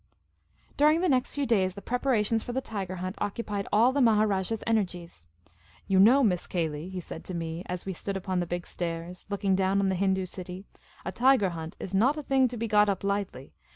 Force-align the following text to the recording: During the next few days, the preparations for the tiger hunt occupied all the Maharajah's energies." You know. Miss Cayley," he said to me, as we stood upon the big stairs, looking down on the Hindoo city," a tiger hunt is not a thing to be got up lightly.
During 0.77 1.01
the 1.01 1.09
next 1.09 1.33
few 1.35 1.45
days, 1.45 1.75
the 1.75 1.81
preparations 1.83 2.41
for 2.41 2.53
the 2.53 2.59
tiger 2.59 2.95
hunt 2.95 3.13
occupied 3.19 3.67
all 3.71 3.91
the 3.91 4.01
Maharajah's 4.01 4.63
energies." 4.65 5.27
You 5.87 5.99
know. 5.99 6.23
Miss 6.23 6.47
Cayley," 6.47 6.89
he 6.89 6.99
said 6.99 7.23
to 7.25 7.35
me, 7.35 7.61
as 7.67 7.85
we 7.85 7.93
stood 7.93 8.17
upon 8.17 8.39
the 8.39 8.47
big 8.47 8.65
stairs, 8.65 9.27
looking 9.29 9.53
down 9.53 9.79
on 9.79 9.89
the 9.89 9.95
Hindoo 9.95 10.25
city," 10.25 10.65
a 11.05 11.11
tiger 11.11 11.49
hunt 11.51 11.77
is 11.79 11.93
not 11.93 12.17
a 12.17 12.23
thing 12.23 12.47
to 12.47 12.57
be 12.57 12.67
got 12.67 12.89
up 12.89 13.03
lightly. 13.03 13.53